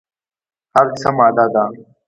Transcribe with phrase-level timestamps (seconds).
[0.75, 1.63] هر څه ماده ده.